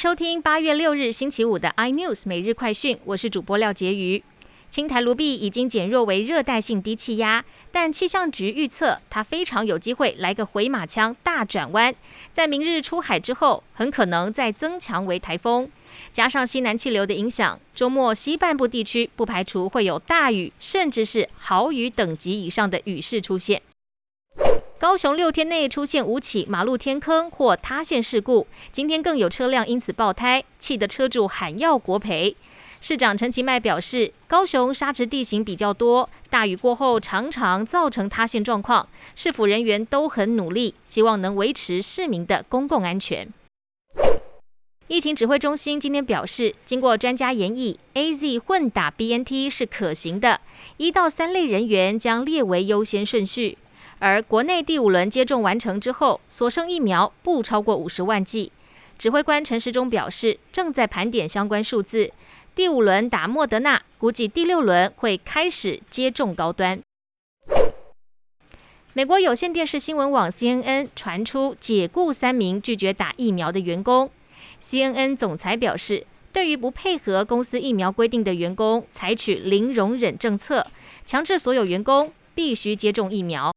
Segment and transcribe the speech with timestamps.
[0.00, 4.24] 收听八月六日星期五的 iNews 每日快讯，我是主播廖杰瑜。
[4.70, 11.94] 青台卢碧已经减弱为热带性低气压，但气象局预测它非常有机会来个回马枪大转弯，
[12.32, 15.70] 在明日出海之后，很可能再增强为台风。
[16.14, 23.60] 加上西南气流的影响，周末西半部地区不排除会有大雨，甚至是豪雨等级以上的雨势出现。
[24.80, 32.34] 高雄六天内出现五起马路天坑或塌陷事故，今天更有车辆因此爆胎，气得车主喊要国赔。
[32.80, 43.28] 市长陈其迈表示，高雄沙质地形比较多，大雨过后常常造成塌陷状况，市府人员都很努力，希望能维持市民的公共安全。
[44.88, 50.40] 疫情指挥中心今天表示，经过专家研议，A Z 混打 B N T 是可行的，
[50.78, 53.58] 一到三类人员将列为优先顺序。
[54.00, 58.50] 而国内第五轮接种完成之后，所剩疫苗不超过五十万剂。
[58.98, 62.10] 指挥官陈时中表示，正在盘点相关数字。
[62.54, 66.80] 第五轮打莫德纳，估计第六轮会开始接种高端。
[68.94, 74.10] 美国有线电视新闻网 CNN 传出解雇三名拒绝打疫苗的员工。
[74.62, 80.66] CNN 总裁表示，对于不配合公司疫苗规定的员工，采取零容忍政策，
[81.04, 83.52] 强制所有员工必须接种疫苗。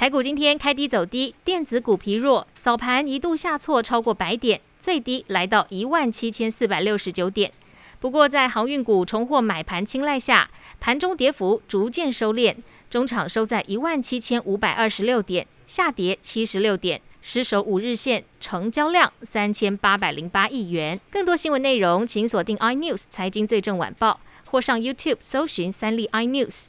[0.00, 7.52] 台股今天开低走低，电子股疲弱，早盘一度下挫超过百点，最低来到一万七千四百六十九点。
[7.98, 10.48] 不过在航运股重获买盘青睐下，
[10.80, 12.56] 盘中跌幅逐渐收敛，
[12.88, 20.98] 中场收在一万七千五百二十六点，下跌七十六点，失守五日线，成交量三千八百零八亿元。
[21.10, 26.64] 更多新闻内容，请锁定 iNews 财经最正晚报，或上 YouTube 搜寻三立 iNews。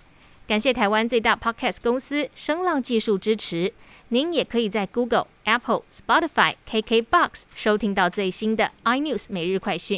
[0.52, 3.72] 感谢台湾最大 Podcast 公司声浪技术支持。
[4.10, 9.98] 您也可以在 Google、Apple、Spotify、KKBox 收听到最新的 iNews 每日快讯。